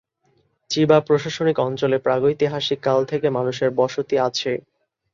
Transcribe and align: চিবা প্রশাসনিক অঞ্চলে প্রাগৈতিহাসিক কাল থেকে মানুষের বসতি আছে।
চিবা 0.69 0.97
প্রশাসনিক 1.07 1.57
অঞ্চলে 1.59 1.97
প্রাগৈতিহাসিক 1.97 2.79
কাল 2.83 2.99
থেকে 3.05 3.27
মানুষের 3.29 3.69
বসতি 3.79 4.15
আছে। 4.19 4.51